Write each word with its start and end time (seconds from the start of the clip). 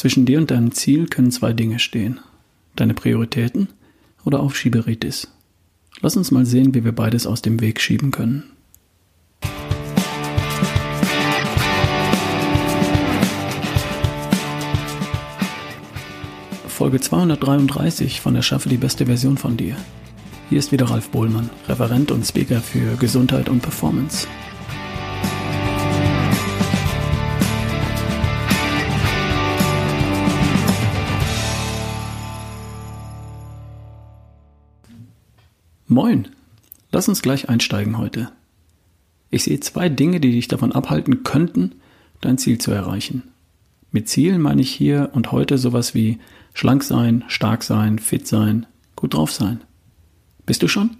Zwischen 0.00 0.24
dir 0.24 0.38
und 0.38 0.50
deinem 0.50 0.72
Ziel 0.72 1.08
können 1.08 1.30
zwei 1.30 1.52
Dinge 1.52 1.78
stehen. 1.78 2.20
Deine 2.74 2.94
Prioritäten 2.94 3.68
oder 4.24 4.40
Aufschieberitis. 4.40 5.28
Lass 6.00 6.16
uns 6.16 6.30
mal 6.30 6.46
sehen, 6.46 6.74
wie 6.74 6.86
wir 6.86 6.92
beides 6.92 7.26
aus 7.26 7.42
dem 7.42 7.60
Weg 7.60 7.82
schieben 7.82 8.10
können. 8.10 8.44
Folge 16.66 16.98
233 16.98 18.22
von 18.22 18.34
Erschaffe 18.34 18.70
die 18.70 18.78
beste 18.78 19.04
Version 19.04 19.36
von 19.36 19.58
dir. 19.58 19.76
Hier 20.48 20.60
ist 20.60 20.72
wieder 20.72 20.86
Ralf 20.86 21.10
Bohlmann, 21.10 21.50
Referent 21.68 22.10
und 22.10 22.24
Speaker 22.24 22.62
für 22.62 22.96
Gesundheit 22.96 23.50
und 23.50 23.60
Performance. 23.60 24.26
Moin, 35.92 36.28
lass 36.92 37.08
uns 37.08 37.20
gleich 37.20 37.48
einsteigen 37.48 37.98
heute. 37.98 38.30
Ich 39.28 39.42
sehe 39.42 39.58
zwei 39.58 39.88
Dinge, 39.88 40.20
die 40.20 40.30
dich 40.30 40.46
davon 40.46 40.70
abhalten 40.70 41.24
könnten, 41.24 41.72
dein 42.20 42.38
Ziel 42.38 42.58
zu 42.58 42.70
erreichen. 42.70 43.24
Mit 43.90 44.08
Zielen 44.08 44.40
meine 44.40 44.60
ich 44.60 44.70
hier 44.70 45.10
und 45.14 45.32
heute 45.32 45.58
sowas 45.58 45.92
wie 45.92 46.20
schlank 46.54 46.84
sein, 46.84 47.24
stark 47.26 47.64
sein, 47.64 47.98
fit 47.98 48.28
sein, 48.28 48.66
gut 48.94 49.14
drauf 49.14 49.32
sein. 49.32 49.62
Bist 50.46 50.62
du 50.62 50.68
schon? 50.68 50.90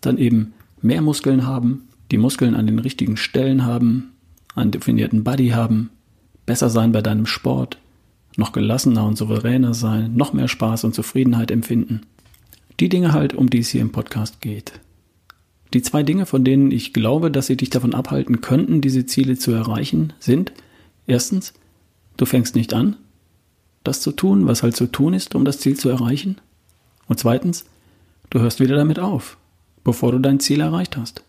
Dann 0.00 0.16
eben 0.16 0.54
mehr 0.80 1.02
Muskeln 1.02 1.44
haben, 1.44 1.88
die 2.12 2.18
Muskeln 2.18 2.54
an 2.54 2.68
den 2.68 2.78
richtigen 2.78 3.16
Stellen 3.16 3.64
haben, 3.64 4.12
einen 4.54 4.70
definierten 4.70 5.24
Body 5.24 5.48
haben, 5.48 5.90
besser 6.46 6.70
sein 6.70 6.92
bei 6.92 7.02
deinem 7.02 7.26
Sport, 7.26 7.78
noch 8.36 8.52
gelassener 8.52 9.08
und 9.08 9.18
souveräner 9.18 9.74
sein, 9.74 10.14
noch 10.14 10.32
mehr 10.32 10.46
Spaß 10.46 10.84
und 10.84 10.94
Zufriedenheit 10.94 11.50
empfinden– 11.50 12.02
die 12.80 12.88
Dinge 12.88 13.12
halt, 13.12 13.34
um 13.34 13.50
die 13.50 13.60
es 13.60 13.68
hier 13.68 13.80
im 13.80 13.92
Podcast 13.92 14.40
geht. 14.40 14.80
Die 15.72 15.82
zwei 15.82 16.02
Dinge, 16.02 16.26
von 16.26 16.44
denen 16.44 16.70
ich 16.70 16.92
glaube, 16.92 17.30
dass 17.30 17.48
sie 17.48 17.56
dich 17.56 17.70
davon 17.70 17.94
abhalten 17.94 18.40
könnten, 18.40 18.80
diese 18.80 19.06
Ziele 19.06 19.36
zu 19.36 19.52
erreichen, 19.52 20.12
sind 20.20 20.52
erstens, 21.06 21.52
du 22.16 22.26
fängst 22.26 22.54
nicht 22.54 22.72
an, 22.74 22.96
das 23.82 24.00
zu 24.00 24.12
tun, 24.12 24.46
was 24.46 24.62
halt 24.62 24.76
zu 24.76 24.86
tun 24.86 25.14
ist, 25.14 25.34
um 25.34 25.44
das 25.44 25.58
Ziel 25.58 25.76
zu 25.76 25.88
erreichen. 25.88 26.40
Und 27.06 27.18
zweitens, 27.18 27.64
du 28.30 28.40
hörst 28.40 28.60
wieder 28.60 28.76
damit 28.76 28.98
auf, 28.98 29.36
bevor 29.82 30.12
du 30.12 30.18
dein 30.18 30.40
Ziel 30.40 30.60
erreicht 30.60 30.96
hast. 30.96 31.22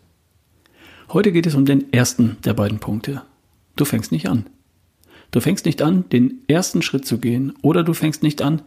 Heute 1.12 1.32
geht 1.32 1.46
es 1.46 1.54
um 1.54 1.66
den 1.66 1.92
ersten 1.92 2.36
der 2.44 2.54
beiden 2.54 2.78
Punkte. 2.78 3.22
Du 3.76 3.84
fängst 3.84 4.10
nicht 4.10 4.28
an. 4.28 4.46
Du 5.30 5.40
fängst 5.40 5.66
nicht 5.66 5.82
an, 5.82 6.08
den 6.10 6.38
ersten 6.48 6.82
Schritt 6.82 7.06
zu 7.06 7.18
gehen 7.18 7.52
oder 7.62 7.82
du 7.82 7.94
fängst 7.94 8.22
nicht 8.22 8.42
an, 8.42 8.62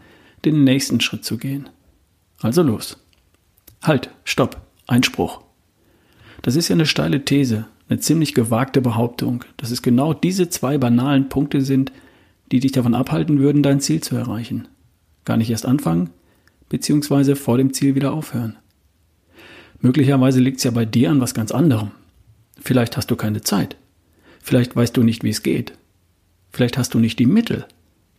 den 0.45 0.63
nächsten 0.63 1.01
Schritt 1.01 1.25
zu 1.25 1.37
gehen. 1.37 1.69
Also 2.41 2.61
los. 2.63 2.97
Halt, 3.81 4.09
stopp, 4.23 4.61
Einspruch. 4.87 5.41
Das 6.41 6.55
ist 6.55 6.69
ja 6.69 6.75
eine 6.75 6.85
steile 6.85 7.25
These, 7.25 7.65
eine 7.89 7.99
ziemlich 7.99 8.33
gewagte 8.33 8.81
Behauptung, 8.81 9.43
dass 9.57 9.71
es 9.71 9.81
genau 9.81 10.13
diese 10.13 10.49
zwei 10.49 10.77
banalen 10.77 11.29
Punkte 11.29 11.61
sind, 11.61 11.91
die 12.51 12.59
dich 12.59 12.71
davon 12.71 12.95
abhalten 12.95 13.39
würden, 13.39 13.63
dein 13.63 13.79
Ziel 13.79 14.01
zu 14.01 14.15
erreichen. 14.15 14.67
Gar 15.25 15.37
nicht 15.37 15.49
erst 15.49 15.65
anfangen, 15.65 16.09
beziehungsweise 16.69 17.35
vor 17.35 17.57
dem 17.57 17.73
Ziel 17.73 17.95
wieder 17.95 18.13
aufhören. 18.13 18.57
Möglicherweise 19.81 20.39
liegt 20.39 20.57
es 20.57 20.63
ja 20.63 20.71
bei 20.71 20.85
dir 20.85 21.09
an 21.11 21.21
was 21.21 21.33
ganz 21.33 21.51
anderem. 21.51 21.91
Vielleicht 22.59 22.97
hast 22.97 23.11
du 23.11 23.15
keine 23.15 23.41
Zeit. 23.41 23.77
Vielleicht 24.41 24.75
weißt 24.75 24.95
du 24.95 25.03
nicht, 25.03 25.23
wie 25.23 25.29
es 25.29 25.43
geht. 25.43 25.73
Vielleicht 26.51 26.77
hast 26.77 26.93
du 26.93 26.99
nicht 26.99 27.19
die 27.19 27.25
Mittel. 27.25 27.65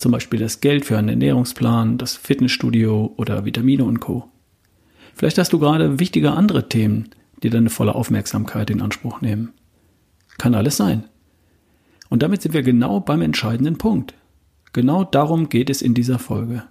Zum 0.00 0.12
Beispiel 0.12 0.40
das 0.40 0.60
Geld 0.60 0.86
für 0.86 0.96
einen 0.96 1.10
Ernährungsplan, 1.10 1.98
das 1.98 2.16
Fitnessstudio 2.16 3.12
oder 3.18 3.44
Vitamine 3.44 3.84
und 3.84 4.00
Co. 4.00 4.30
Vielleicht 5.14 5.36
hast 5.36 5.52
du 5.52 5.58
gerade 5.58 6.00
wichtige 6.00 6.32
andere 6.32 6.70
Themen, 6.70 7.10
die 7.42 7.50
deine 7.50 7.68
volle 7.68 7.94
Aufmerksamkeit 7.94 8.70
in 8.70 8.80
Anspruch 8.80 9.20
nehmen. 9.20 9.52
Kann 10.38 10.54
alles 10.54 10.78
sein. 10.78 11.04
Und 12.08 12.22
damit 12.22 12.40
sind 12.40 12.54
wir 12.54 12.62
genau 12.62 13.00
beim 13.00 13.20
entscheidenden 13.20 13.76
Punkt. 13.76 14.14
Genau 14.72 15.04
darum 15.04 15.50
geht 15.50 15.68
es 15.68 15.82
in 15.82 15.92
dieser 15.92 16.18
Folge. 16.18 16.62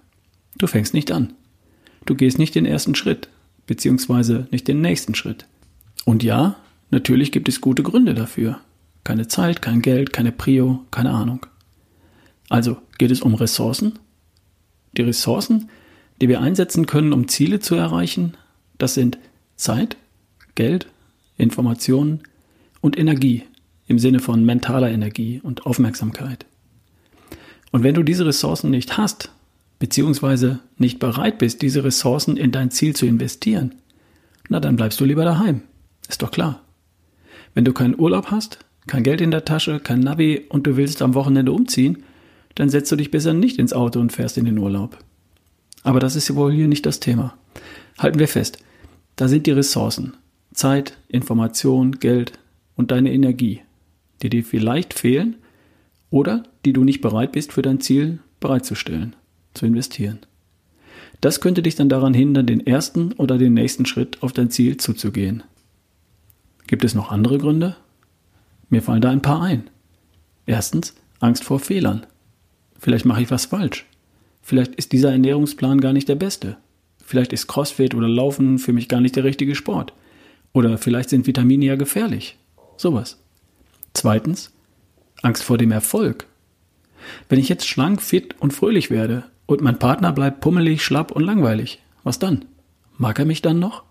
Du 0.58 0.66
fängst 0.66 0.92
nicht 0.92 1.12
an. 1.12 1.32
Du 2.06 2.16
gehst 2.16 2.36
nicht 2.36 2.56
den 2.56 2.66
ersten 2.66 2.96
Schritt, 2.96 3.28
beziehungsweise 3.64 4.48
nicht 4.50 4.66
den 4.66 4.80
nächsten 4.80 5.14
Schritt. 5.14 5.46
Und 6.04 6.24
ja, 6.24 6.56
natürlich 6.90 7.30
gibt 7.30 7.48
es 7.48 7.60
gute 7.60 7.84
Gründe 7.84 8.14
dafür. 8.14 8.58
Keine 9.04 9.28
Zeit, 9.28 9.62
kein 9.62 9.82
Geld, 9.82 10.12
keine 10.12 10.32
Prio, 10.32 10.84
keine 10.90 11.10
Ahnung. 11.10 11.46
Also 12.50 12.76
geht 12.98 13.12
es 13.12 13.22
um 13.22 13.34
Ressourcen. 13.34 13.98
Die 14.96 15.02
Ressourcen, 15.02 15.70
die 16.20 16.28
wir 16.28 16.42
einsetzen 16.42 16.84
können, 16.84 17.14
um 17.14 17.28
Ziele 17.28 17.60
zu 17.60 17.76
erreichen, 17.76 18.36
das 18.76 18.92
sind 18.92 19.18
Zeit, 19.56 19.96
Geld, 20.56 20.88
Informationen 21.38 22.24
und 22.82 22.98
Energie 22.98 23.44
im 23.86 23.98
Sinne 23.98 24.18
von 24.18 24.44
mentaler 24.44 24.90
Energie 24.90 25.40
und 25.42 25.64
Aufmerksamkeit. 25.64 26.44
Und 27.70 27.84
wenn 27.84 27.94
du 27.94 28.02
diese 28.02 28.26
Ressourcen 28.26 28.70
nicht 28.70 28.98
hast, 28.98 29.30
beziehungsweise 29.78 30.58
nicht 30.76 30.98
bereit 30.98 31.38
bist, 31.38 31.62
diese 31.62 31.84
Ressourcen 31.84 32.36
in 32.36 32.50
dein 32.50 32.72
Ziel 32.72 32.96
zu 32.96 33.06
investieren, 33.06 33.76
na 34.48 34.58
dann 34.58 34.76
bleibst 34.76 35.00
du 35.00 35.04
lieber 35.04 35.24
daheim. 35.24 35.62
Ist 36.08 36.22
doch 36.22 36.32
klar. 36.32 36.62
Wenn 37.54 37.64
du 37.64 37.72
keinen 37.72 37.98
Urlaub 37.98 38.32
hast, 38.32 38.58
kein 38.88 39.04
Geld 39.04 39.20
in 39.20 39.30
der 39.30 39.44
Tasche, 39.44 39.78
kein 39.78 40.00
Navi 40.00 40.46
und 40.48 40.66
du 40.66 40.76
willst 40.76 41.00
am 41.00 41.14
Wochenende 41.14 41.52
umziehen, 41.52 42.02
dann 42.54 42.68
setzt 42.68 42.90
du 42.92 42.96
dich 42.96 43.10
besser 43.10 43.32
nicht 43.32 43.58
ins 43.58 43.72
Auto 43.72 44.00
und 44.00 44.12
fährst 44.12 44.38
in 44.38 44.44
den 44.44 44.58
Urlaub. 44.58 44.98
Aber 45.82 46.00
das 46.00 46.16
ist 46.16 46.34
wohl 46.34 46.52
hier 46.52 46.68
nicht 46.68 46.86
das 46.86 47.00
Thema. 47.00 47.36
Halten 47.98 48.18
wir 48.18 48.28
fest, 48.28 48.58
da 49.16 49.28
sind 49.28 49.46
die 49.46 49.52
Ressourcen, 49.52 50.16
Zeit, 50.52 50.96
Information, 51.08 51.92
Geld 51.92 52.32
und 52.76 52.90
deine 52.90 53.12
Energie, 53.12 53.62
die 54.22 54.30
dir 54.30 54.44
vielleicht 54.44 54.94
fehlen 54.94 55.36
oder 56.10 56.44
die 56.64 56.72
du 56.72 56.84
nicht 56.84 57.00
bereit 57.00 57.32
bist 57.32 57.52
für 57.52 57.62
dein 57.62 57.80
Ziel 57.80 58.20
bereitzustellen, 58.40 59.14
zu 59.54 59.66
investieren. 59.66 60.20
Das 61.20 61.40
könnte 61.40 61.62
dich 61.62 61.74
dann 61.74 61.90
daran 61.90 62.14
hindern, 62.14 62.46
den 62.46 62.66
ersten 62.66 63.12
oder 63.12 63.36
den 63.36 63.52
nächsten 63.52 63.84
Schritt 63.84 64.22
auf 64.22 64.32
dein 64.32 64.50
Ziel 64.50 64.78
zuzugehen. 64.78 65.42
Gibt 66.66 66.84
es 66.84 66.94
noch 66.94 67.10
andere 67.10 67.38
Gründe? 67.38 67.76
Mir 68.70 68.80
fallen 68.80 69.02
da 69.02 69.10
ein 69.10 69.22
paar 69.22 69.42
ein. 69.42 69.68
Erstens 70.46 70.94
Angst 71.18 71.44
vor 71.44 71.60
Fehlern. 71.60 72.06
Vielleicht 72.80 73.04
mache 73.04 73.22
ich 73.22 73.30
was 73.30 73.44
falsch. 73.44 73.86
Vielleicht 74.42 74.74
ist 74.74 74.92
dieser 74.92 75.12
Ernährungsplan 75.12 75.80
gar 75.80 75.92
nicht 75.92 76.08
der 76.08 76.16
beste. 76.16 76.56
Vielleicht 77.04 77.32
ist 77.32 77.46
Crossfit 77.46 77.94
oder 77.94 78.08
Laufen 78.08 78.58
für 78.58 78.72
mich 78.72 78.88
gar 78.88 79.00
nicht 79.00 79.16
der 79.16 79.24
richtige 79.24 79.54
Sport. 79.54 79.92
Oder 80.52 80.78
vielleicht 80.78 81.10
sind 81.10 81.26
Vitamine 81.26 81.66
ja 81.66 81.76
gefährlich. 81.76 82.36
Sowas. 82.76 83.22
Zweitens, 83.92 84.52
Angst 85.22 85.42
vor 85.42 85.58
dem 85.58 85.70
Erfolg. 85.70 86.26
Wenn 87.28 87.38
ich 87.38 87.48
jetzt 87.48 87.68
schlank, 87.68 88.00
fit 88.00 88.34
und 88.40 88.52
fröhlich 88.52 88.90
werde 88.90 89.24
und 89.46 89.60
mein 89.60 89.78
Partner 89.78 90.12
bleibt 90.12 90.40
pummelig, 90.40 90.82
schlapp 90.82 91.12
und 91.12 91.22
langweilig, 91.22 91.82
was 92.02 92.18
dann? 92.18 92.46
Mag 92.96 93.18
er 93.18 93.24
mich 93.24 93.42
dann 93.42 93.58
noch? 93.58 93.84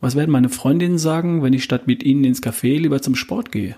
Was 0.00 0.16
werden 0.16 0.30
meine 0.30 0.48
Freundinnen 0.48 0.98
sagen, 0.98 1.42
wenn 1.42 1.52
ich 1.52 1.62
statt 1.62 1.86
mit 1.86 2.02
ihnen 2.02 2.24
ins 2.24 2.42
Café 2.42 2.78
lieber 2.78 3.02
zum 3.02 3.14
Sport 3.14 3.52
gehe? 3.52 3.76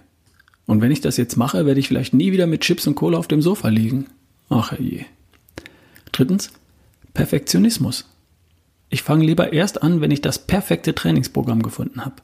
Und 0.66 0.80
wenn 0.80 0.92
ich 0.92 1.00
das 1.00 1.16
jetzt 1.16 1.36
mache, 1.36 1.66
werde 1.66 1.80
ich 1.80 1.88
vielleicht 1.88 2.14
nie 2.14 2.32
wieder 2.32 2.46
mit 2.46 2.60
Chips 2.60 2.86
und 2.86 2.94
Cola 2.94 3.18
auf 3.18 3.28
dem 3.28 3.42
Sofa 3.42 3.68
liegen. 3.68 4.06
Ach 4.52 4.78
je. 4.78 5.06
Drittens, 6.12 6.52
Perfektionismus. 7.14 8.06
Ich 8.90 9.02
fange 9.02 9.24
lieber 9.24 9.54
erst 9.54 9.82
an, 9.82 10.02
wenn 10.02 10.10
ich 10.10 10.20
das 10.20 10.46
perfekte 10.46 10.94
Trainingsprogramm 10.94 11.62
gefunden 11.62 12.04
habe. 12.04 12.16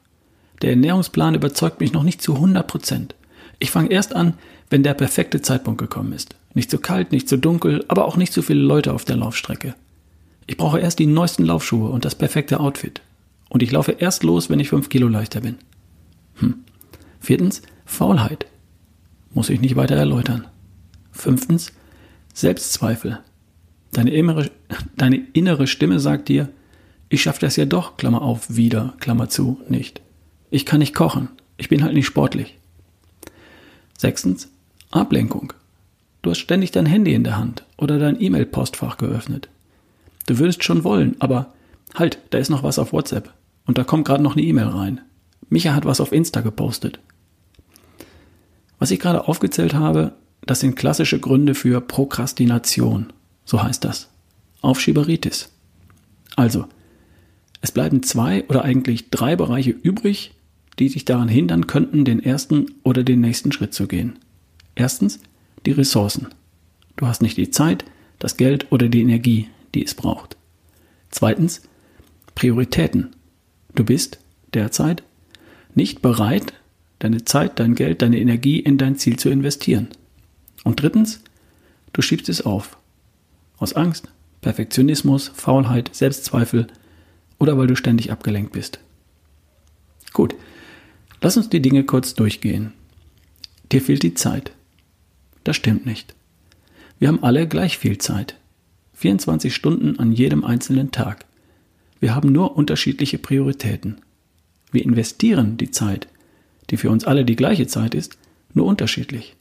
Der 0.61 0.71
Ernährungsplan 0.71 1.35
überzeugt 1.35 1.81
mich 1.81 1.95
noch 1.95 2.03
nicht 2.03 2.21
zu 2.21 2.35
100 2.35 2.67
Prozent. 2.67 3.15
Ich 3.59 3.71
fange 3.71 3.91
erst 3.91 4.15
an, 4.15 4.35
wenn 4.69 4.83
der 4.83 4.93
perfekte 4.93 5.41
Zeitpunkt 5.41 5.81
gekommen 5.81 6.13
ist. 6.13 6.37
Nicht 6.53 6.71
zu 6.71 6.79
kalt, 6.79 7.13
nicht 7.13 7.31
zu 7.31 7.39
dunkel, 7.39 7.85
aber 7.89 8.05
auch 8.05 8.19
nicht 8.19 8.35
zu 8.35 8.43
viele 8.43 8.61
Leute 8.61 8.93
auf 8.93 9.07
der 9.07 9.17
Laufstrecke. 9.17 9.75
Ich 10.47 10.59
brauche 10.59 10.81
erst 10.81 10.99
die 10.99 11.07
neuesten 11.07 11.45
Laufschuhe 11.45 11.89
und 11.89 12.05
das 12.05 12.15
perfekte 12.15 12.61
Outfit. 12.61 13.01
Und 13.49 13.63
ich 13.63 13.71
laufe 13.71 13.93
erst 13.93 14.23
los, 14.23 14.51
wenn 14.51 14.61
ich 14.61 14.69
5 14.69 14.91
Kilo 14.91 15.09
leichter 15.09 15.41
bin. 15.41 15.57
Hm. 16.35 16.57
Viertens, 17.21 17.63
Faulheit. 17.87 18.47
Muss 19.33 19.49
ich 19.49 19.63
nicht 19.63 19.77
weiter 19.77 19.97
erläutern. 19.97 20.47
Fünftens, 21.11 21.73
Selbstzweifel. 22.39 23.19
Deine 23.91 24.11
innere, 24.11 24.49
deine 24.97 25.17
innere 25.33 25.67
Stimme 25.67 25.99
sagt 25.99 26.29
dir, 26.29 26.49
ich 27.09 27.21
schaffe 27.21 27.41
das 27.41 27.57
ja 27.57 27.65
doch, 27.65 27.97
Klammer 27.97 28.23
auf, 28.23 28.55
wieder, 28.55 28.95
Klammer 29.01 29.29
zu, 29.29 29.61
nicht. 29.69 30.03
Ich 30.49 30.65
kann 30.65 30.79
nicht 30.79 30.95
kochen, 30.95 31.31
ich 31.57 31.69
bin 31.69 31.83
halt 31.83 31.95
nicht 31.95 32.07
sportlich. 32.07 32.57
Sechstens, 33.99 34.53
Ablenkung. 34.93 35.53
Du 36.23 36.31
hast 36.31 36.39
ständig 36.39 36.71
dein 36.71 36.87
Handy 36.87 37.13
in 37.13 37.25
der 37.25 37.39
Hand 37.39 37.65
oder 37.77 37.99
dein 37.99 38.21
E-Mail-Postfach 38.21 38.99
geöffnet. 38.99 39.49
Du 40.29 40.39
würdest 40.39 40.63
schon 40.63 40.85
wollen, 40.85 41.17
aber 41.19 41.53
halt, 41.97 42.21
da 42.31 42.39
ist 42.39 42.51
noch 42.51 42.63
was 42.63 42.79
auf 42.79 42.93
WhatsApp 42.93 43.35
und 43.67 43.79
da 43.79 43.83
kommt 43.83 44.07
gerade 44.07 44.23
noch 44.23 44.37
eine 44.37 44.47
E-Mail 44.47 44.69
rein. 44.69 45.01
Micha 45.49 45.75
hat 45.75 45.87
was 45.87 46.01
auf 46.01 46.13
Insta 46.13 46.43
gepostet. 46.43 47.01
Was 48.79 48.93
ich 48.93 49.01
gerade 49.01 49.27
aufgezählt 49.27 49.75
habe, 49.75 50.13
das 50.47 50.61
sind 50.61 50.77
klassische 50.77 51.19
Gründe 51.19 51.55
für 51.55 51.81
Prokrastination, 51.81 53.13
so 53.45 53.63
heißt 53.63 53.85
das. 53.85 54.09
Aufschieberitis. 54.61 55.51
Also, 56.37 56.67
es 57.61 57.73
bleiben 57.73 58.03
zwei 58.03 58.45
oder 58.49 58.65
eigentlich 58.65 59.11
drei 59.11 59.37
Bereiche 59.37 59.71
übrig, 59.71 60.33
die 60.79 60.89
dich 60.89 61.05
daran 61.05 61.29
hindern 61.29 61.67
könnten, 61.67 62.05
den 62.05 62.23
ersten 62.23 62.67
oder 62.83 63.03
den 63.03 63.21
nächsten 63.21 63.53
Schritt 63.53 63.75
zu 63.75 63.89
gehen. 63.89 64.19
Erstens 64.75 65.21
die 65.67 65.73
Ressourcen. 65.73 66.29
Du 66.97 67.07
hast 67.07 67.23
nicht 67.23 67.37
die 67.37 67.51
Zeit, 67.51 67.85
das 68.19 68.37
Geld 68.37 68.71
oder 68.71 68.89
die 68.89 69.03
Energie, 69.03 69.49
die 69.75 69.85
es 69.85 69.95
braucht. 69.95 70.37
Zweitens 71.11 71.63
Prioritäten. 72.35 73.11
Du 73.75 73.85
bist 73.85 74.19
derzeit 74.55 75.03
nicht 75.75 76.03
bereit, 76.03 76.53
deine 76.99 77.25
Zeit, 77.25 77.59
dein 77.59 77.75
Geld, 77.75 78.03
deine 78.03 78.19
Energie 78.19 78.61
in 78.61 78.79
dein 78.79 78.97
Ziel 78.97 79.19
zu 79.19 79.29
investieren. 79.29 79.89
Und 80.65 80.83
drittens, 80.83 81.21
du 81.93 82.03
schiebst 82.03 82.29
es 82.29 82.45
auf. 82.45 82.77
Aus 83.59 83.75
Angst, 83.75 84.09
Perfektionismus, 84.41 85.29
Faulheit, 85.35 85.91
Selbstzweifel 85.95 86.69
oder 87.39 87.59
weil 87.59 87.67
du 87.67 87.77
ständig 87.77 88.13
abgelenkt 88.13 88.53
bist. 88.53 88.79
Gut, 90.13 90.35
lass 91.21 91.37
uns 91.37 91.49
die 91.49 91.63
Dinge 91.63 91.85
kurz 91.85 92.15
durchgehen. 92.15 92.73
Dir 93.71 93.83
fehlt 93.83 94.03
die 94.03 94.15
Zeit. 94.15 94.53
Das 95.45 95.57
stimmt 95.57 95.87
nicht. 95.87 96.15
Wir 96.99 97.09
haben 97.09 97.23
alle 97.23 97.47
gleich 97.47 97.79
viel 97.79 97.99
Zeit. 97.99 98.37
24 98.95 99.55
Stunden 99.55 99.99
an 99.99 100.13
jedem 100.13 100.45
einzelnen 100.45 100.91
Tag. 100.91 101.25
Wir 102.01 102.15
haben 102.15 102.33
nur 102.33 102.57
unterschiedliche 102.57 103.19
Prioritäten. 103.19 104.01
Wir 104.73 104.85
investieren 104.85 105.57
die 105.57 105.71
Zeit, 105.71 106.09
die 106.71 106.77
für 106.77 106.91
uns 106.91 107.05
alle 107.05 107.25
die 107.25 107.37
gleiche 107.37 107.67
Zeit 107.67 107.95
ist, 107.95 108.19
nur 108.55 108.67
unterschiedlich. 108.67 109.37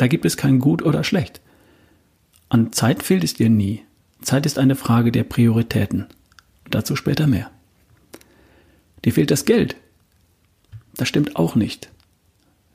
Da 0.00 0.06
gibt 0.06 0.24
es 0.24 0.38
kein 0.38 0.60
Gut 0.60 0.80
oder 0.80 1.04
Schlecht. 1.04 1.42
An 2.48 2.72
Zeit 2.72 3.02
fehlt 3.02 3.22
es 3.22 3.34
dir 3.34 3.50
nie. 3.50 3.82
Zeit 4.22 4.46
ist 4.46 4.58
eine 4.58 4.74
Frage 4.74 5.12
der 5.12 5.24
Prioritäten. 5.24 6.06
Dazu 6.70 6.96
später 6.96 7.26
mehr. 7.26 7.50
Dir 9.04 9.12
fehlt 9.12 9.30
das 9.30 9.44
Geld. 9.44 9.76
Das 10.96 11.06
stimmt 11.06 11.36
auch 11.36 11.54
nicht. 11.54 11.90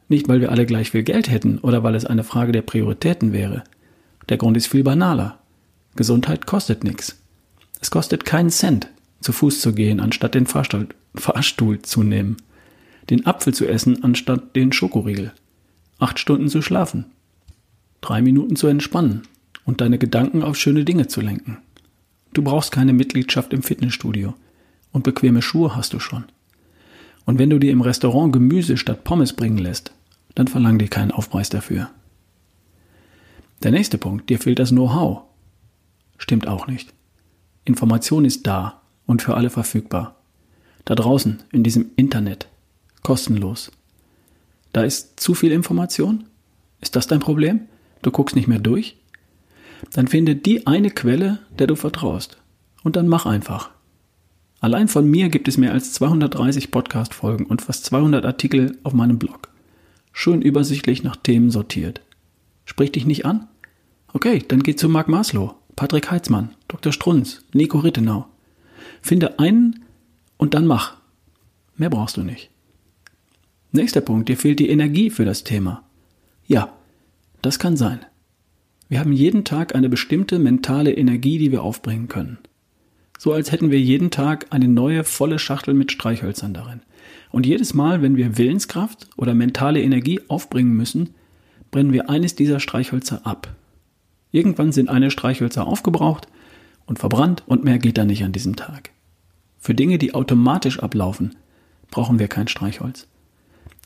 Nicht, 0.07 0.27
weil 0.27 0.39
wir 0.39 0.51
alle 0.51 0.67
gleich 0.67 0.91
viel 0.91 1.01
Geld 1.01 1.27
hätten 1.27 1.57
oder 1.57 1.81
weil 1.81 1.95
es 1.95 2.05
eine 2.05 2.23
Frage 2.23 2.51
der 2.51 2.61
Prioritäten 2.61 3.33
wäre. 3.33 3.63
Der 4.29 4.37
Grund 4.37 4.55
ist 4.55 4.67
viel 4.67 4.83
banaler. 4.83 5.39
Gesundheit 5.95 6.45
kostet 6.45 6.83
nichts. 6.83 7.17
Es 7.81 7.89
kostet 7.89 8.25
keinen 8.25 8.51
Cent, 8.51 8.91
zu 9.21 9.31
Fuß 9.31 9.61
zu 9.61 9.73
gehen, 9.73 9.99
anstatt 9.99 10.35
den 10.35 10.45
Fahrstuhl, 10.45 10.89
Fahrstuhl 11.15 11.81
zu 11.81 12.03
nehmen. 12.03 12.37
Den 13.09 13.25
Apfel 13.25 13.51
zu 13.51 13.65
essen, 13.65 14.03
anstatt 14.03 14.55
den 14.55 14.71
Schokoriegel. 14.71 15.33
Acht 15.97 16.19
Stunden 16.19 16.49
zu 16.49 16.61
schlafen. 16.61 17.05
Drei 18.01 18.21
Minuten 18.21 18.55
zu 18.55 18.67
entspannen 18.67 19.23
und 19.65 19.81
deine 19.81 19.97
Gedanken 19.97 20.43
auf 20.43 20.57
schöne 20.57 20.85
Dinge 20.85 21.07
zu 21.07 21.21
lenken. 21.21 21.57
Du 22.33 22.43
brauchst 22.43 22.71
keine 22.71 22.93
Mitgliedschaft 22.93 23.53
im 23.53 23.63
Fitnessstudio. 23.63 24.35
Und 24.91 25.03
bequeme 25.03 25.41
Schuhe 25.41 25.75
hast 25.75 25.93
du 25.93 25.99
schon. 25.99 26.25
Und 27.25 27.39
wenn 27.39 27.49
du 27.49 27.59
dir 27.59 27.71
im 27.71 27.81
Restaurant 27.81 28.31
Gemüse 28.31 28.77
statt 28.77 29.03
Pommes 29.03 29.33
bringen 29.33 29.57
lässt, 29.57 29.91
dann 30.35 30.47
verlang 30.47 30.79
dir 30.79 30.87
keinen 30.87 31.11
Aufpreis 31.11 31.49
dafür. 31.49 31.89
Der 33.63 33.71
nächste 33.71 33.97
Punkt, 33.97 34.29
dir 34.29 34.39
fehlt 34.39 34.59
das 34.59 34.69
Know-how. 34.69 35.23
Stimmt 36.17 36.47
auch 36.47 36.67
nicht. 36.67 36.93
Information 37.65 38.25
ist 38.25 38.45
da 38.47 38.81
und 39.05 39.21
für 39.21 39.35
alle 39.35 39.49
verfügbar. 39.49 40.15
Da 40.85 40.95
draußen, 40.95 41.43
in 41.51 41.63
diesem 41.63 41.87
Internet. 41.95 42.47
Kostenlos. 43.01 43.71
Da 44.71 44.83
ist 44.83 45.19
zu 45.19 45.33
viel 45.33 45.51
Information? 45.51 46.25
Ist 46.79 46.95
das 46.95 47.07
dein 47.07 47.19
Problem? 47.19 47.61
Du 48.05 48.11
guckst 48.11 48.35
nicht 48.35 48.47
mehr 48.47 48.59
durch? 48.59 48.97
Dann 49.91 50.07
finde 50.07 50.35
die 50.35 50.67
eine 50.67 50.91
Quelle, 50.91 51.39
der 51.57 51.65
du 51.65 51.75
vertraust. 51.75 52.37
Und 52.83 52.95
dann 52.95 53.07
mach 53.07 53.25
einfach. 53.25 53.71
Allein 54.59 54.87
von 54.87 55.09
mir 55.09 55.29
gibt 55.29 55.47
es 55.47 55.57
mehr 55.57 55.71
als 55.71 55.91
230 55.93 56.69
Podcast-Folgen 56.69 57.47
und 57.47 57.63
fast 57.63 57.83
200 57.85 58.23
Artikel 58.23 58.77
auf 58.83 58.93
meinem 58.93 59.17
Blog. 59.17 59.49
Schön 60.13 60.43
übersichtlich 60.43 61.01
nach 61.01 61.15
Themen 61.15 61.49
sortiert. 61.49 62.01
Sprich 62.65 62.91
dich 62.91 63.07
nicht 63.07 63.25
an? 63.25 63.47
Okay, 64.13 64.45
dann 64.47 64.61
geh 64.61 64.75
zu 64.75 64.87
Marc 64.87 65.07
Maslow, 65.07 65.55
Patrick 65.75 66.11
Heitzmann, 66.11 66.53
Dr. 66.67 66.93
Strunz, 66.93 67.43
Nico 67.53 67.79
Rittenau. 67.79 68.27
Finde 69.01 69.39
einen 69.39 69.83
und 70.37 70.53
dann 70.53 70.67
mach. 70.67 70.97
Mehr 71.75 71.89
brauchst 71.89 72.17
du 72.17 72.21
nicht. 72.21 72.51
Nächster 73.71 74.01
Punkt, 74.01 74.29
dir 74.29 74.37
fehlt 74.37 74.59
die 74.59 74.69
Energie 74.69 75.09
für 75.09 75.25
das 75.25 75.43
Thema. 75.43 75.81
Ja, 76.45 76.71
das 77.45 77.59
kann 77.59 77.77
sein. 77.77 77.99
Wir 78.89 78.99
haben 78.99 79.13
jeden 79.13 79.43
Tag 79.43 79.75
eine 79.75 79.89
bestimmte 79.89 80.39
mentale 80.39 80.93
Energie, 80.93 81.37
die 81.37 81.51
wir 81.51 81.63
aufbringen 81.63 82.07
können. 82.07 82.37
So 83.17 83.33
als 83.33 83.51
hätten 83.51 83.71
wir 83.71 83.79
jeden 83.79 84.11
Tag 84.11 84.47
eine 84.49 84.67
neue 84.67 85.03
volle 85.03 85.39
Schachtel 85.39 85.73
mit 85.73 85.91
Streichhölzern 85.91 86.53
darin. 86.53 86.81
Und 87.31 87.45
jedes 87.45 87.73
Mal, 87.73 88.01
wenn 88.01 88.17
wir 88.17 88.37
Willenskraft 88.37 89.07
oder 89.15 89.33
mentale 89.33 89.81
Energie 89.81 90.21
aufbringen 90.27 90.73
müssen, 90.73 91.11
brennen 91.71 91.93
wir 91.93 92.09
eines 92.09 92.35
dieser 92.35 92.59
Streichhölzer 92.59 93.25
ab. 93.25 93.55
Irgendwann 94.31 94.71
sind 94.71 94.89
eine 94.89 95.11
Streichhölzer 95.11 95.65
aufgebraucht 95.65 96.27
und 96.85 96.99
verbrannt 96.99 97.43
und 97.47 97.63
mehr 97.63 97.79
geht 97.79 97.97
da 97.97 98.05
nicht 98.05 98.23
an 98.23 98.31
diesem 98.31 98.55
Tag. 98.55 98.91
Für 99.59 99.73
Dinge, 99.73 99.97
die 99.97 100.13
automatisch 100.13 100.79
ablaufen, 100.79 101.35
brauchen 101.89 102.19
wir 102.19 102.27
kein 102.27 102.47
Streichholz. 102.47 103.07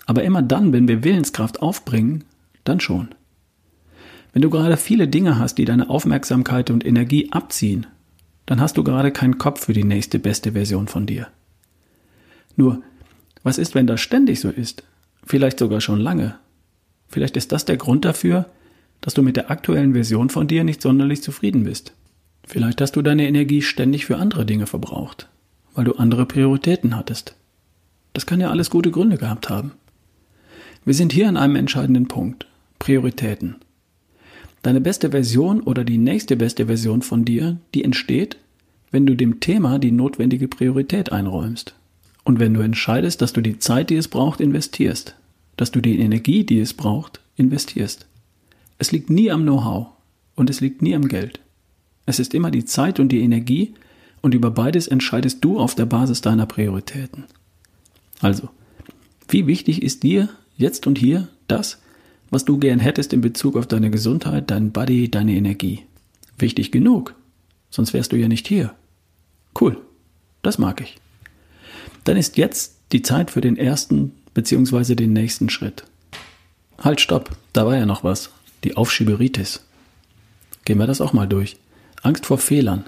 Aber 0.05 0.23
immer 0.23 0.41
dann, 0.41 0.73
wenn 0.73 0.87
wir 0.87 1.03
Willenskraft 1.03 1.61
aufbringen, 1.61 2.23
dann 2.63 2.79
schon. 2.79 3.09
Wenn 4.33 4.41
du 4.41 4.49
gerade 4.49 4.77
viele 4.77 5.07
Dinge 5.07 5.39
hast, 5.39 5.57
die 5.57 5.65
deine 5.65 5.89
Aufmerksamkeit 5.89 6.69
und 6.69 6.85
Energie 6.85 7.31
abziehen, 7.31 7.87
dann 8.45 8.61
hast 8.61 8.77
du 8.77 8.83
gerade 8.83 9.11
keinen 9.11 9.37
Kopf 9.37 9.65
für 9.65 9.73
die 9.73 9.83
nächste 9.83 10.19
beste 10.19 10.53
Version 10.53 10.87
von 10.87 11.05
dir. 11.05 11.27
Nur, 12.55 12.81
was 13.43 13.57
ist, 13.57 13.75
wenn 13.75 13.87
das 13.87 14.01
ständig 14.01 14.39
so 14.39 14.49
ist? 14.49 14.83
Vielleicht 15.23 15.59
sogar 15.59 15.81
schon 15.81 15.99
lange. 15.99 16.35
Vielleicht 17.07 17.37
ist 17.37 17.51
das 17.51 17.65
der 17.65 17.77
Grund 17.77 18.05
dafür, 18.05 18.45
dass 19.01 19.13
du 19.13 19.21
mit 19.21 19.35
der 19.37 19.49
aktuellen 19.49 19.93
Version 19.93 20.29
von 20.29 20.47
dir 20.47 20.63
nicht 20.63 20.81
sonderlich 20.81 21.23
zufrieden 21.23 21.63
bist. 21.63 21.93
Vielleicht 22.45 22.81
hast 22.81 22.95
du 22.95 23.01
deine 23.01 23.27
Energie 23.27 23.61
ständig 23.61 24.05
für 24.05 24.17
andere 24.17 24.45
Dinge 24.45 24.67
verbraucht, 24.67 25.29
weil 25.73 25.85
du 25.85 25.93
andere 25.93 26.25
Prioritäten 26.25 26.95
hattest. 26.95 27.35
Das 28.13 28.25
kann 28.25 28.41
ja 28.41 28.49
alles 28.49 28.69
gute 28.69 28.91
Gründe 28.91 29.17
gehabt 29.17 29.49
haben. 29.49 29.71
Wir 30.83 30.93
sind 30.93 31.13
hier 31.13 31.29
an 31.29 31.37
einem 31.37 31.55
entscheidenden 31.55 32.07
Punkt. 32.07 32.47
Prioritäten. 32.79 33.57
Deine 34.61 34.81
beste 34.81 35.11
Version 35.11 35.61
oder 35.61 35.83
die 35.83 35.97
nächste 35.97 36.35
beste 36.35 36.65
Version 36.65 37.01
von 37.01 37.23
dir, 37.23 37.57
die 37.73 37.83
entsteht, 37.83 38.37
wenn 38.91 39.05
du 39.05 39.15
dem 39.15 39.39
Thema 39.39 39.79
die 39.79 39.91
notwendige 39.91 40.47
Priorität 40.47 41.11
einräumst. 41.11 41.75
Und 42.23 42.39
wenn 42.39 42.53
du 42.53 42.61
entscheidest, 42.61 43.21
dass 43.21 43.33
du 43.33 43.41
die 43.41 43.59
Zeit, 43.59 43.89
die 43.89 43.95
es 43.95 44.07
braucht, 44.07 44.41
investierst, 44.41 45.15
dass 45.57 45.71
du 45.71 45.81
die 45.81 45.99
Energie, 45.99 46.43
die 46.43 46.59
es 46.59 46.73
braucht, 46.73 47.21
investierst. 47.37 48.07
Es 48.77 48.91
liegt 48.91 49.09
nie 49.09 49.31
am 49.31 49.43
Know-how 49.43 49.87
und 50.35 50.49
es 50.49 50.61
liegt 50.61 50.81
nie 50.81 50.95
am 50.95 51.07
Geld. 51.07 51.39
Es 52.05 52.19
ist 52.19 52.33
immer 52.33 52.51
die 52.51 52.65
Zeit 52.65 52.99
und 52.99 53.09
die 53.09 53.21
Energie 53.21 53.73
und 54.21 54.33
über 54.33 54.51
beides 54.51 54.87
entscheidest 54.87 55.43
du 55.43 55.59
auf 55.59 55.75
der 55.75 55.85
Basis 55.85 56.21
deiner 56.21 56.45
Prioritäten. 56.45 57.25
Also, 58.19 58.49
wie 59.27 59.47
wichtig 59.47 59.81
ist 59.81 60.03
dir 60.03 60.29
jetzt 60.57 60.87
und 60.87 60.97
hier 60.97 61.29
das, 61.47 61.81
was 62.29 62.45
du 62.45 62.57
gern 62.57 62.79
hättest 62.79 63.13
in 63.13 63.21
Bezug 63.21 63.55
auf 63.55 63.67
deine 63.67 63.89
Gesundheit, 63.89 64.49
dein 64.51 64.71
Body, 64.71 65.09
deine 65.09 65.33
Energie. 65.33 65.85
Wichtig 66.37 66.71
genug, 66.71 67.15
sonst 67.69 67.93
wärst 67.93 68.11
du 68.11 68.15
ja 68.15 68.27
nicht 68.27 68.47
hier. 68.47 68.73
Cool, 69.59 69.77
das 70.41 70.57
mag 70.57 70.81
ich. 70.81 70.97
Dann 72.03 72.17
ist 72.17 72.37
jetzt 72.37 72.75
die 72.91 73.01
Zeit 73.01 73.31
für 73.31 73.41
den 73.41 73.57
ersten 73.57 74.13
bzw. 74.33 74.95
den 74.95 75.13
nächsten 75.13 75.49
Schritt. 75.49 75.83
Halt, 76.77 77.01
stopp, 77.01 77.35
da 77.53 77.65
war 77.65 77.75
ja 77.75 77.85
noch 77.85 78.03
was. 78.03 78.31
Die 78.63 78.77
Aufschieberitis. 78.77 79.65
Gehen 80.65 80.79
wir 80.79 80.87
das 80.87 81.01
auch 81.01 81.13
mal 81.13 81.27
durch. 81.27 81.57
Angst 82.01 82.25
vor 82.25 82.37
Fehlern. 82.37 82.85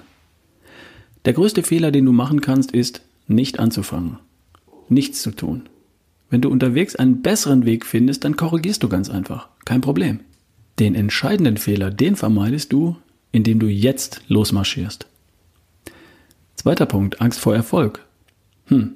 Der 1.24 1.34
größte 1.34 1.62
Fehler, 1.62 1.90
den 1.90 2.06
du 2.06 2.12
machen 2.12 2.40
kannst, 2.40 2.72
ist, 2.72 3.02
nicht 3.26 3.60
anzufangen. 3.60 4.18
Nichts 4.88 5.22
zu 5.22 5.30
tun. 5.30 5.68
Wenn 6.32 6.40
du 6.40 6.48
unterwegs 6.48 6.96
einen 6.96 7.20
besseren 7.20 7.66
Weg 7.66 7.84
findest, 7.84 8.24
dann 8.24 8.36
korrigierst 8.36 8.82
du 8.82 8.88
ganz 8.88 9.10
einfach. 9.10 9.50
Kein 9.66 9.82
Problem. 9.82 10.20
Den 10.78 10.94
entscheidenden 10.94 11.58
Fehler, 11.58 11.90
den 11.90 12.16
vermeidest 12.16 12.72
du, 12.72 12.96
indem 13.32 13.58
du 13.58 13.66
jetzt 13.66 14.22
losmarschierst. 14.28 15.06
Zweiter 16.54 16.86
Punkt, 16.86 17.20
Angst 17.20 17.38
vor 17.38 17.54
Erfolg. 17.54 18.06
Hm, 18.68 18.94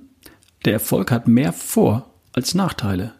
der 0.64 0.72
Erfolg 0.72 1.10
hat 1.10 1.28
mehr 1.28 1.52
Vor- 1.52 2.08
als 2.32 2.54
Nachteile. 2.54 3.12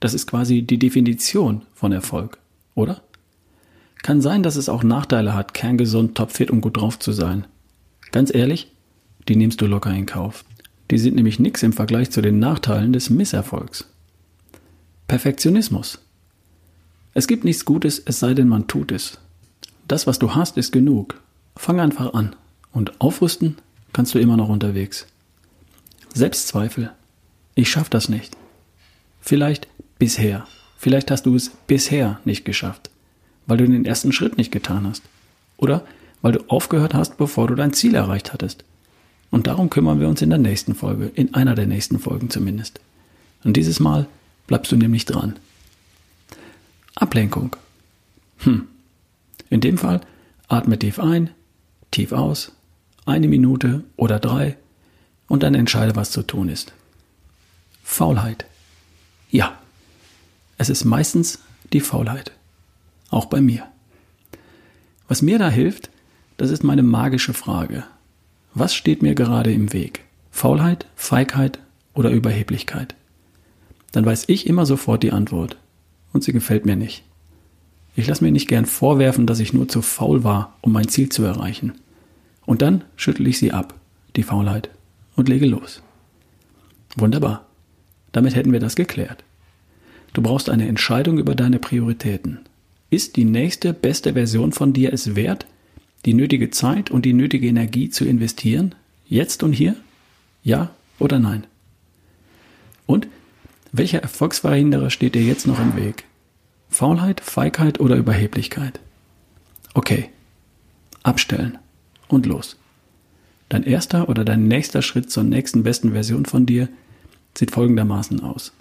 Das 0.00 0.12
ist 0.12 0.26
quasi 0.26 0.60
die 0.60 0.78
Definition 0.78 1.62
von 1.72 1.92
Erfolg, 1.92 2.36
oder? 2.74 3.00
Kann 4.02 4.20
sein, 4.20 4.42
dass 4.42 4.56
es 4.56 4.68
auch 4.68 4.82
Nachteile 4.82 5.34
hat, 5.34 5.54
kerngesund, 5.54 6.14
topfit 6.14 6.50
und 6.50 6.60
gut 6.60 6.76
drauf 6.76 6.98
zu 6.98 7.12
sein. 7.12 7.46
Ganz 8.10 8.34
ehrlich, 8.34 8.70
die 9.28 9.36
nimmst 9.36 9.62
du 9.62 9.66
locker 9.66 9.94
in 9.94 10.04
Kauf. 10.04 10.44
Die 10.92 10.98
sind 10.98 11.16
nämlich 11.16 11.38
nichts 11.38 11.62
im 11.62 11.72
Vergleich 11.72 12.10
zu 12.10 12.20
den 12.20 12.38
Nachteilen 12.38 12.92
des 12.92 13.08
Misserfolgs. 13.08 13.86
Perfektionismus. 15.08 16.00
Es 17.14 17.26
gibt 17.26 17.44
nichts 17.44 17.64
Gutes, 17.64 17.98
es 17.98 18.20
sei 18.20 18.34
denn, 18.34 18.46
man 18.46 18.66
tut 18.66 18.92
es. 18.92 19.16
Das, 19.88 20.06
was 20.06 20.18
du 20.18 20.34
hast, 20.34 20.58
ist 20.58 20.70
genug. 20.70 21.18
Fang 21.56 21.80
einfach 21.80 22.12
an. 22.12 22.36
Und 22.72 23.00
aufrüsten 23.00 23.56
kannst 23.94 24.14
du 24.14 24.18
immer 24.18 24.36
noch 24.36 24.50
unterwegs. 24.50 25.06
Selbstzweifel. 26.12 26.92
Ich 27.54 27.70
schaff 27.70 27.88
das 27.88 28.10
nicht. 28.10 28.36
Vielleicht 29.22 29.68
bisher. 29.98 30.46
Vielleicht 30.76 31.10
hast 31.10 31.24
du 31.24 31.34
es 31.34 31.52
bisher 31.66 32.20
nicht 32.26 32.44
geschafft, 32.44 32.90
weil 33.46 33.56
du 33.56 33.66
den 33.66 33.86
ersten 33.86 34.12
Schritt 34.12 34.36
nicht 34.36 34.52
getan 34.52 34.86
hast. 34.86 35.02
Oder 35.56 35.86
weil 36.20 36.32
du 36.32 36.40
aufgehört 36.48 36.92
hast, 36.92 37.16
bevor 37.16 37.46
du 37.46 37.54
dein 37.54 37.72
Ziel 37.72 37.94
erreicht 37.94 38.34
hattest. 38.34 38.66
Und 39.32 39.46
darum 39.46 39.70
kümmern 39.70 39.98
wir 39.98 40.08
uns 40.08 40.22
in 40.22 40.28
der 40.30 40.38
nächsten 40.38 40.74
Folge, 40.74 41.10
in 41.14 41.34
einer 41.34 41.54
der 41.54 41.66
nächsten 41.66 41.98
Folgen 41.98 42.30
zumindest. 42.30 42.80
Und 43.42 43.56
dieses 43.56 43.80
Mal 43.80 44.06
bleibst 44.46 44.70
du 44.70 44.76
nämlich 44.76 45.06
dran. 45.06 45.36
Ablenkung. 46.94 47.56
Hm. 48.38 48.68
In 49.48 49.62
dem 49.62 49.78
Fall 49.78 50.02
atme 50.48 50.78
tief 50.78 51.00
ein, 51.00 51.30
tief 51.90 52.12
aus, 52.12 52.52
eine 53.06 53.26
Minute 53.26 53.82
oder 53.96 54.20
drei 54.20 54.58
und 55.28 55.42
dann 55.42 55.54
entscheide, 55.54 55.96
was 55.96 56.10
zu 56.10 56.22
tun 56.22 56.50
ist. 56.50 56.74
Faulheit. 57.82 58.44
Ja, 59.30 59.58
es 60.58 60.68
ist 60.68 60.84
meistens 60.84 61.38
die 61.72 61.80
Faulheit. 61.80 62.32
Auch 63.08 63.26
bei 63.26 63.40
mir. 63.40 63.66
Was 65.08 65.22
mir 65.22 65.38
da 65.38 65.48
hilft, 65.48 65.88
das 66.36 66.50
ist 66.50 66.64
meine 66.64 66.82
magische 66.82 67.32
Frage. 67.32 67.84
Was 68.54 68.74
steht 68.74 69.02
mir 69.02 69.14
gerade 69.14 69.52
im 69.52 69.72
Weg? 69.72 70.04
Faulheit, 70.30 70.86
Feigheit 70.94 71.58
oder 71.94 72.10
Überheblichkeit? 72.10 72.94
Dann 73.92 74.04
weiß 74.04 74.24
ich 74.28 74.46
immer 74.46 74.66
sofort 74.66 75.02
die 75.02 75.12
Antwort. 75.12 75.56
Und 76.12 76.22
sie 76.22 76.32
gefällt 76.32 76.66
mir 76.66 76.76
nicht. 76.76 77.02
Ich 77.96 78.06
lasse 78.06 78.24
mir 78.24 78.32
nicht 78.32 78.48
gern 78.48 78.66
vorwerfen, 78.66 79.26
dass 79.26 79.40
ich 79.40 79.52
nur 79.54 79.68
zu 79.68 79.80
faul 79.80 80.24
war, 80.24 80.56
um 80.60 80.72
mein 80.72 80.88
Ziel 80.88 81.08
zu 81.08 81.22
erreichen. 81.22 81.72
Und 82.44 82.60
dann 82.60 82.84
schüttel 82.96 83.26
ich 83.26 83.38
sie 83.38 83.52
ab, 83.52 83.74
die 84.16 84.22
Faulheit, 84.22 84.70
und 85.16 85.28
lege 85.28 85.46
los. 85.46 85.82
Wunderbar. 86.96 87.46
Damit 88.12 88.34
hätten 88.34 88.52
wir 88.52 88.60
das 88.60 88.76
geklärt. 88.76 89.24
Du 90.12 90.20
brauchst 90.20 90.50
eine 90.50 90.68
Entscheidung 90.68 91.18
über 91.18 91.34
deine 91.34 91.58
Prioritäten. 91.58 92.40
Ist 92.90 93.16
die 93.16 93.24
nächste 93.24 93.72
beste 93.72 94.12
Version 94.12 94.52
von 94.52 94.74
dir 94.74 94.92
es 94.92 95.16
wert, 95.16 95.46
die 96.04 96.14
nötige 96.14 96.50
Zeit 96.50 96.90
und 96.90 97.04
die 97.04 97.12
nötige 97.12 97.46
Energie 97.46 97.90
zu 97.90 98.04
investieren? 98.04 98.74
Jetzt 99.06 99.42
und 99.42 99.52
hier? 99.52 99.76
Ja 100.42 100.70
oder 100.98 101.18
nein? 101.18 101.46
Und 102.86 103.08
welcher 103.72 104.02
Erfolgsverhinderer 104.02 104.90
steht 104.90 105.14
dir 105.14 105.22
jetzt 105.22 105.46
noch 105.46 105.58
im 105.58 105.76
Weg? 105.76 106.04
Faulheit, 106.68 107.20
Feigheit 107.20 107.80
oder 107.80 107.96
Überheblichkeit? 107.96 108.80
Okay. 109.74 110.10
Abstellen. 111.02 111.58
Und 112.08 112.26
los. 112.26 112.56
Dein 113.48 113.62
erster 113.62 114.08
oder 114.08 114.24
dein 114.24 114.48
nächster 114.48 114.82
Schritt 114.82 115.10
zur 115.10 115.24
nächsten 115.24 115.62
besten 115.62 115.92
Version 115.92 116.26
von 116.26 116.46
dir 116.46 116.68
sieht 117.36 117.50
folgendermaßen 117.50 118.22
aus. 118.22 118.52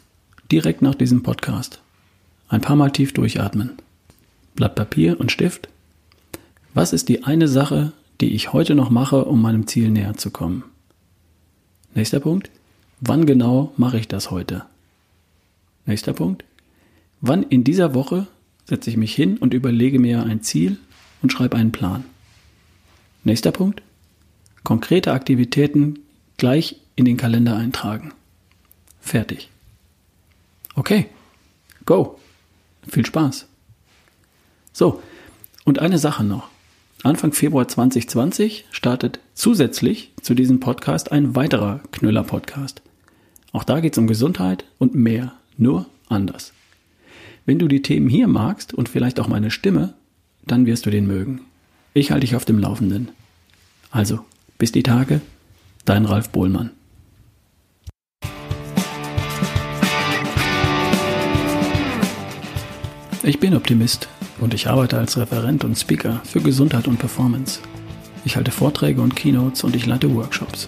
Direkt 0.51 0.81
nach 0.81 0.95
diesem 0.95 1.24
Podcast. 1.24 1.81
Ein 2.50 2.62
paar 2.62 2.75
Mal 2.75 2.91
tief 2.91 3.13
durchatmen. 3.13 3.71
Blatt 4.55 4.75
Papier 4.75 5.19
und 5.19 5.31
Stift. 5.31 5.69
Was 6.73 6.93
ist 6.93 7.09
die 7.09 7.25
eine 7.25 7.47
Sache, 7.47 7.91
die 8.21 8.33
ich 8.33 8.53
heute 8.53 8.75
noch 8.75 8.89
mache, 8.89 9.25
um 9.25 9.41
meinem 9.41 9.67
Ziel 9.67 9.89
näher 9.89 10.15
zu 10.15 10.31
kommen? 10.31 10.63
Nächster 11.93 12.21
Punkt. 12.21 12.49
Wann 13.01 13.25
genau 13.25 13.73
mache 13.75 13.97
ich 13.97 14.07
das 14.07 14.31
heute? 14.31 14.65
Nächster 15.85 16.13
Punkt. 16.13 16.45
Wann 17.19 17.43
in 17.43 17.63
dieser 17.65 17.93
Woche 17.93 18.27
setze 18.65 18.89
ich 18.89 18.95
mich 18.95 19.13
hin 19.13 19.37
und 19.37 19.53
überlege 19.53 19.99
mir 19.99 20.23
ein 20.23 20.43
Ziel 20.43 20.77
und 21.21 21.33
schreibe 21.33 21.57
einen 21.57 21.73
Plan? 21.73 22.05
Nächster 23.25 23.51
Punkt. 23.51 23.81
Konkrete 24.63 25.11
Aktivitäten 25.11 25.99
gleich 26.37 26.77
in 26.95 27.03
den 27.03 27.17
Kalender 27.17 27.57
eintragen. 27.57 28.13
Fertig. 29.01 29.49
Okay, 30.75 31.07
go. 31.85 32.17
Viel 32.87 33.05
Spaß. 33.05 33.47
So, 34.71 35.01
und 35.65 35.79
eine 35.79 35.97
Sache 35.97 36.23
noch. 36.23 36.50
Anfang 37.03 37.34
Februar 37.34 37.67
2020 37.67 38.65
startet 38.70 39.20
zusätzlich 39.34 40.12
zu 40.22 40.36
diesem 40.36 40.60
Podcast 40.60 41.12
ein 41.12 41.36
weiterer 41.36 41.79
Knüller-Podcast. 41.91 42.84
Auch 43.51 43.63
da 43.63 43.79
geht 43.79 43.93
es 43.93 43.98
um 43.98 44.05
Gesundheit 44.05 44.65
und 44.77 44.93
mehr, 44.93 45.34
nur 45.58 45.88
anders. 46.10 46.53
Wenn 47.48 47.58
du 47.58 47.67
die 47.67 47.81
Themen 47.81 48.08
hier 48.08 48.27
magst 48.27 48.75
und 48.75 48.88
vielleicht 48.88 49.20
auch 49.20 49.27
meine 49.27 49.50
Stimme, 49.50 49.96
dann 50.46 50.67
wirst 50.67 50.86
du 50.86 50.91
den 50.91 51.08
mögen. 51.08 51.41
Ich 51.96 52.12
halte 52.12 52.22
dich 52.22 52.36
auf 52.36 52.46
dem 52.46 52.60
Laufenden. 52.60 53.10
Also, 53.89 54.20
bis 54.60 54.72
die 54.72 54.84
Tage, 54.84 55.22
dein 55.86 56.05
Ralf 56.05 56.29
Bohlmann. 56.29 56.70
Ich 63.24 63.39
bin 63.39 63.55
Optimist 63.55 64.08
und 64.41 64.53
ich 64.53 64.67
arbeite 64.67 64.98
als 64.98 65.17
Referent 65.17 65.63
und 65.63 65.77
Speaker 65.77 66.19
für 66.25 66.41
Gesundheit 66.41 66.88
und 66.88 66.98
Performance. 66.98 67.62
Ich 68.25 68.36
halte 68.36 68.51
Vorträge 68.51 69.01
und 69.01 69.15
Keynotes 69.15 69.63
und 69.63 69.75
ich 69.75 69.86
leite 69.86 70.13
Workshops. 70.13 70.67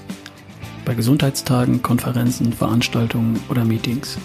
Bei 0.86 0.94
Gesundheitstagen, 0.94 1.82
Konferenzen, 1.82 2.54
Veranstaltungen 2.54 3.40
oder 3.50 3.66
Meetings. 3.66 4.18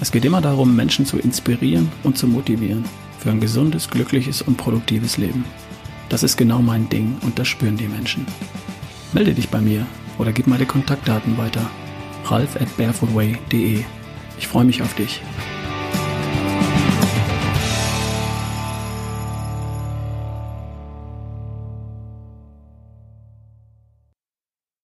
Es 0.00 0.12
geht 0.12 0.24
immer 0.24 0.40
darum, 0.40 0.74
Menschen 0.74 1.04
zu 1.04 1.18
inspirieren 1.18 1.90
und 2.02 2.16
zu 2.16 2.26
motivieren 2.26 2.84
für 3.18 3.30
ein 3.30 3.40
gesundes, 3.40 3.90
glückliches 3.90 4.42
und 4.42 4.56
produktives 4.56 5.16
Leben. 5.16 5.44
Das 6.08 6.22
ist 6.22 6.36
genau 6.36 6.60
mein 6.60 6.88
Ding 6.88 7.16
und 7.22 7.38
das 7.38 7.48
spüren 7.48 7.76
die 7.76 7.88
Menschen. 7.88 8.26
Melde 9.12 9.34
dich 9.34 9.48
bei 9.48 9.60
mir 9.60 9.86
oder 10.18 10.32
gib 10.32 10.46
meine 10.46 10.66
Kontaktdaten 10.66 11.36
weiter. 11.36 11.68
ralf 12.26 12.56
at 12.60 12.76
barefootway.de. 12.76 13.84
Ich 14.38 14.48
freue 14.48 14.64
mich 14.64 14.82
auf 14.82 14.94
dich. 14.94 15.22